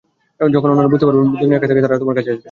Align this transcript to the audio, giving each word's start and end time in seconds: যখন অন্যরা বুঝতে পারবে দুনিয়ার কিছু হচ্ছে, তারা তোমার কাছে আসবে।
যখন 0.55 0.69
অন্যরা 0.71 0.91
বুঝতে 0.91 1.05
পারবে 1.07 1.19
দুনিয়ার 1.43 1.61
কিছু 1.61 1.73
হচ্ছে, 1.73 1.85
তারা 1.85 2.01
তোমার 2.03 2.15
কাছে 2.17 2.29
আসবে। 2.33 2.39